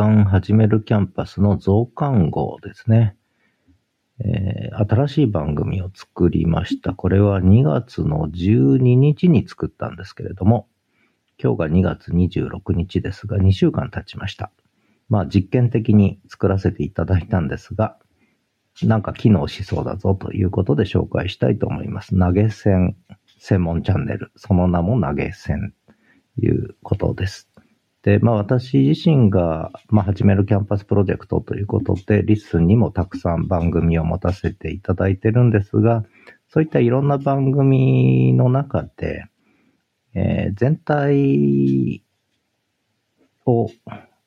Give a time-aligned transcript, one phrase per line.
[0.00, 3.18] 刊始めるキャンパスの増刊号ですね。
[4.18, 6.94] えー、新しい番組を作りました。
[6.94, 10.68] これは2月の12日に作ったんですけれども、
[11.38, 14.50] 今日が2月26日ですが、2週間経ちました。
[15.10, 17.98] まあ実験的に作らせていただいたんですが、
[18.82, 22.18] なんか機能しそうだぞということで紹介したいと思います。
[22.18, 22.96] 投げ銭
[23.38, 24.32] 専門チャンネル。
[24.36, 25.74] その名も投げ銭
[26.38, 27.49] ということです。
[28.02, 36.04] で、まあ私自身が、まあ始める Camp@Us プロジェクトということで、 LISTEN にもたくさん番組を持たせていただいてるんですが、
[36.48, 39.26] そういったいろんな番組の中で、
[40.14, 42.02] えー、全体
[43.44, 43.68] を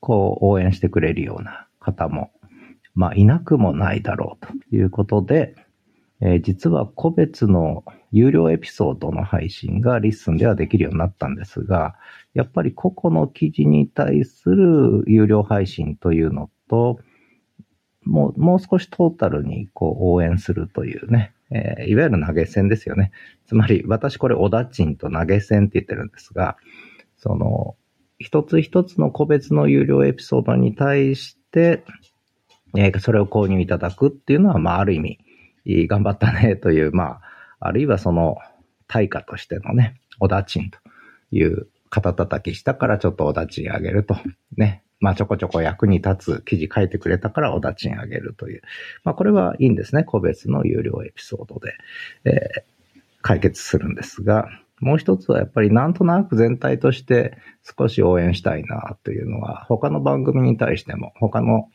[0.00, 2.30] こう応援してくれるような方も、
[2.94, 5.56] まあいなくもないだろうということで、
[6.20, 11.96] えー、実は個別の有料エピソードの配信が LISTEN ではできるようになったんですが、
[12.34, 17.00] やっぱり個々の記事に対する有料配信というのと、
[18.04, 23.10] もう、もう少しトータルにこう応援するというね、えー、いわゆる投げ銭ですよね。
[23.46, 26.56] つまり、私これお駄賃と投げ銭って言ってるんですが、
[27.16, 27.76] その、
[28.18, 31.84] 一つ一つの個別の有料エピソードに対して、
[32.76, 35.18] えー、それを購入いただくっていうのは、まあ、ある意味、
[35.88, 37.20] 頑張ったねという、まあ、
[37.60, 38.38] あるいはその
[38.86, 40.78] 対価としてのね、おだちんと
[41.30, 44.16] いう肩叩きしたからちょっとおだちんあげると。
[44.56, 44.82] ね。
[44.98, 48.62] まあちょこちょこ役に立つ記事書いてくれたからおだちんあげるという。
[49.04, 50.04] まあこれはいいんですね。
[50.04, 51.74] 個別の有料エピソードで、
[52.24, 54.48] えー、解決するんですが、
[54.80, 57.38] もう一つはやっぱりなんとなく全体として
[57.78, 61.68] 少し応援したいなというのは他の番組に対しても他の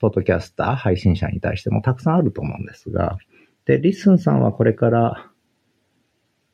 [0.00, 3.16] ポッドキャスター、配信者に対してもたくさんあると思うんですが、
[3.66, 5.30] で、 LISTEN さんはこれから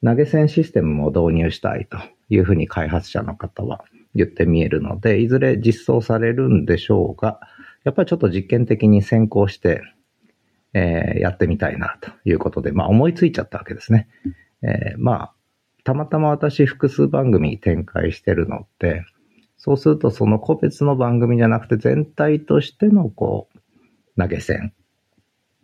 [0.03, 7.41] 投げ銭システムも導入したいというふうに開発者の方は言ってみえるので、いずれ実装されるんでしょうが、
[7.85, 9.83] やっぱりちょっと実験的に先行して、
[10.75, 14.09] えー、やってみたいなということで、まあ思いついちゃったわけですね。
[14.63, 15.33] えー、まあ、
[15.85, 19.05] たまたま私複数番組展開してるので、
[19.59, 24.73] そうするとその個別の番組じゃなくて全体としてのこう、投げ銭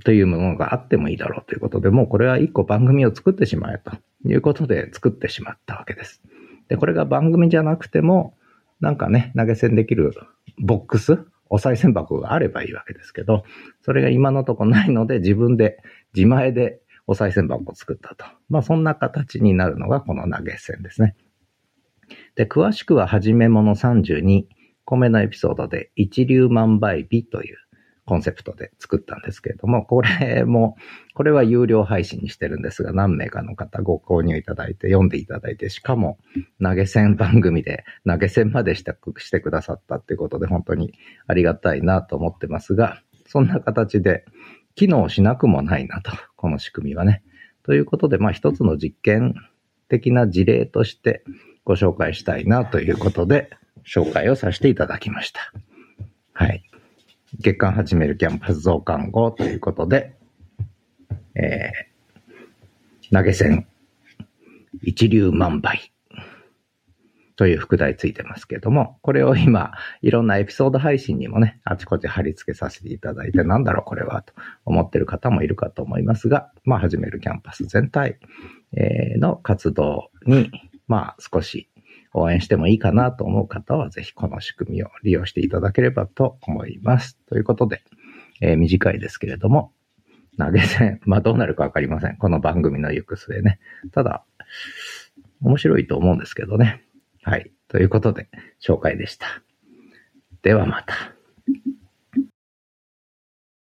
[0.04, 3.92] というものがあってもいいだろうということで、もうこれは一個番組を作ってしまえと
[4.28, 6.22] いうことで作ってしまったわけです。
[6.68, 8.34] で、これが番組じゃなくても、
[8.80, 10.14] なんかね、投げ銭できる
[10.58, 11.18] ボックス、
[11.50, 13.44] お賽銭箱があればいいわけですけど、
[13.80, 15.78] それが今のとこないので自分で
[16.14, 18.24] 自前でお賽銭箱を作ったと。
[18.48, 21.16] まあそんな形になるのがこの投げ銭ですね。
[22.36, 24.44] で、詳しくは、はじめもの32
[24.84, 27.56] 個目のエピソードで、一粒万倍日という
[28.08, 30.78] コンセプトで作ったんですけれども、これも、
[31.12, 36.18] これは有料配信にしてるんですが、何名かの方ご購入いただいて、読んでいただいて、しかも
[36.62, 40.94] 投げ銭番組で投げ銭までしたしてくださったっていうことで、本当に
[41.26, 44.24] ありがたいなと思ってますが、そんな形で
[44.74, 47.22] 機能しなくもないなと、この仕組みはね。
[47.62, 49.34] ということで、まあ一つの実験
[49.90, 51.24] 的な事例として
[51.62, 53.50] ご紹介したいなということで、
[53.86, 55.52] 紹介をさせていただきました。
[56.32, 56.62] はい。
[57.40, 60.16] 月間始めるキャンパス増刊号ということで、
[61.36, 63.68] えー、投げ銭、
[64.82, 65.92] 一流万倍
[67.36, 69.70] という副題ついてますけども、これを今、
[70.02, 74.32] いろんなエピソード配信にもね、あちこち貼り付けさせていただいて、なんだろうこれはと
[74.64, 78.18] 思ってる方もいるかと思いますが、まあ、始めるキャンパス全体
[79.16, 80.50] の活動に、
[80.88, 81.68] まあ、少し
[82.18, 87.18] 応援してもいいかなと思う方は、ぜひこの仕組みを利用していただければと思います。
[87.28, 87.82] ということで、
[88.40, 89.72] えー、短いですけれども、
[90.38, 92.16] 投げ銭、 まあどうなるかわかりません。
[92.16, 93.58] この番組の行く末ね。
[93.92, 94.24] ただ、
[95.42, 96.84] 面白いと思うんですけどね。
[97.22, 97.50] はい。
[97.68, 98.28] ということで、
[98.60, 99.26] 紹介でした。
[100.42, 101.17] ではまた。